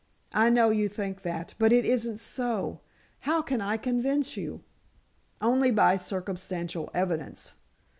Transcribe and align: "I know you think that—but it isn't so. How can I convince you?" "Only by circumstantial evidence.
"I 0.33 0.49
know 0.49 0.71
you 0.71 0.89
think 0.89 1.21
that—but 1.21 1.71
it 1.71 1.85
isn't 1.85 2.19
so. 2.19 2.81
How 3.19 3.43
can 3.43 3.61
I 3.61 3.77
convince 3.77 4.35
you?" 4.35 4.63
"Only 5.41 5.69
by 5.69 5.97
circumstantial 5.97 6.89
evidence. 6.91 7.51